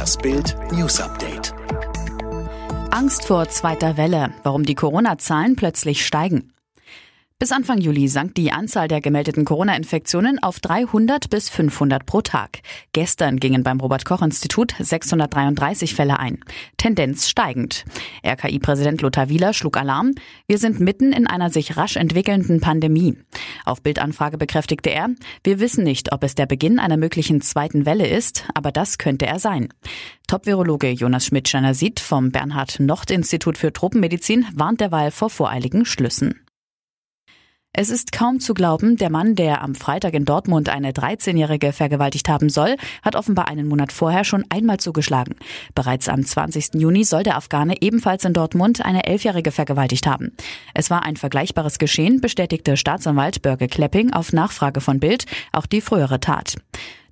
[0.00, 1.52] Das Bild News Update.
[2.90, 6.54] Angst vor zweiter Welle, warum die Corona-Zahlen plötzlich steigen.
[7.40, 12.58] Bis Anfang Juli sank die Anzahl der gemeldeten Corona-Infektionen auf 300 bis 500 pro Tag.
[12.92, 16.40] Gestern gingen beim Robert-Koch-Institut 633 Fälle ein.
[16.76, 17.86] Tendenz steigend.
[18.26, 20.12] RKI-Präsident Lothar Wieler schlug Alarm.
[20.48, 23.16] Wir sind mitten in einer sich rasch entwickelnden Pandemie.
[23.64, 25.08] Auf Bildanfrage bekräftigte er,
[25.42, 29.24] wir wissen nicht, ob es der Beginn einer möglichen zweiten Welle ist, aber das könnte
[29.24, 29.72] er sein.
[30.26, 36.34] Top-Virologe Jonas Schmidt-Schanner sieht vom Bernhard-Nocht-Institut für Tropenmedizin warnt derweil vor voreiligen Schlüssen.
[37.72, 42.28] Es ist kaum zu glauben, der Mann, der am Freitag in Dortmund eine 13-Jährige vergewaltigt
[42.28, 45.36] haben soll, hat offenbar einen Monat vorher schon einmal zugeschlagen.
[45.76, 46.74] Bereits am 20.
[46.74, 50.32] Juni soll der Afghane ebenfalls in Dortmund eine Elfjährige vergewaltigt haben.
[50.74, 55.80] Es war ein vergleichbares Geschehen, bestätigte Staatsanwalt Börge Klepping auf Nachfrage von Bild, auch die
[55.80, 56.56] frühere Tat.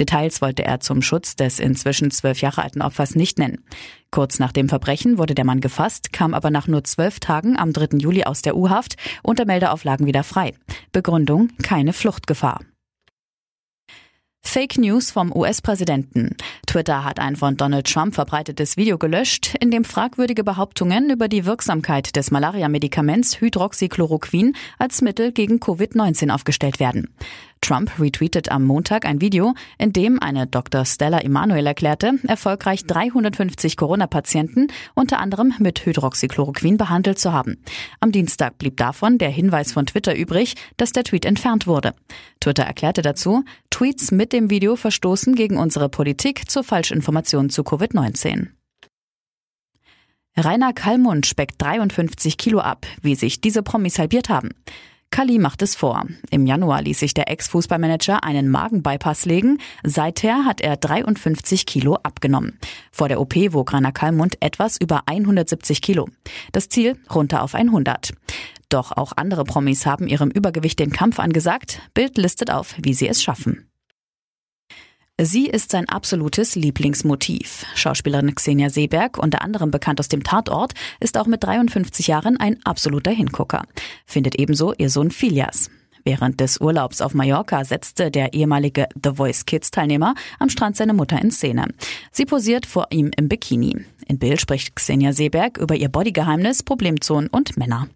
[0.00, 3.64] Details wollte er zum Schutz des inzwischen zwölf Jahre alten Opfers nicht nennen.
[4.10, 7.72] Kurz nach dem Verbrechen wurde der Mann gefasst, kam aber nach nur zwölf Tagen am
[7.72, 7.98] 3.
[7.98, 10.54] Juli aus der U-Haft unter Meldeauflagen wieder frei.
[10.92, 12.60] Begründung keine Fluchtgefahr.
[14.46, 16.36] Fake News vom US-Präsidenten.
[16.66, 21.44] Twitter hat ein von Donald Trump verbreitetes Video gelöscht, in dem fragwürdige Behauptungen über die
[21.44, 27.12] Wirksamkeit des Malaria-Medikaments Hydroxychloroquin als Mittel gegen Covid-19 aufgestellt werden.
[27.64, 30.84] Trump retweetet am Montag ein Video, in dem eine Dr.
[30.84, 37.56] Stella Emanuel erklärte, erfolgreich 350 Corona-Patienten unter anderem mit Hydroxychloroquin behandelt zu haben.
[38.00, 41.94] Am Dienstag blieb davon der Hinweis von Twitter übrig, dass der Tweet entfernt wurde.
[42.38, 48.48] Twitter erklärte dazu, Tweets mit dem Video verstoßen gegen unsere Politik zur Falschinformation zu Covid-19.
[50.36, 54.50] Rainer Kallmund speckt 53 Kilo ab, wie sich diese Promis halbiert haben.
[55.14, 56.06] Kali macht es vor.
[56.30, 59.58] Im Januar ließ sich der Ex-Fußballmanager einen Magenbypass legen.
[59.84, 62.58] Seither hat er 53 Kilo abgenommen.
[62.90, 66.08] Vor der OP wog Rainer Kallmund etwas über 170 Kilo.
[66.50, 68.12] Das Ziel runter auf 100.
[68.68, 71.80] Doch auch andere Promis haben ihrem Übergewicht den Kampf angesagt.
[71.94, 73.68] Bild listet auf, wie sie es schaffen.
[75.20, 77.64] Sie ist sein absolutes Lieblingsmotiv.
[77.76, 82.58] Schauspielerin Xenia Seeberg, unter anderem bekannt aus dem Tatort, ist auch mit 53 Jahren ein
[82.64, 83.62] absoluter Hingucker.
[84.06, 85.70] Findet ebenso ihr Sohn Filias.
[86.04, 90.94] Während des Urlaubs auf Mallorca setzte der ehemalige The Voice Kids Teilnehmer am Strand seine
[90.94, 91.68] Mutter in Szene.
[92.10, 93.84] Sie posiert vor ihm im Bikini.
[94.08, 97.88] In Bild spricht Xenia Seeberg über ihr Bodygeheimnis, Problemzonen und Männer.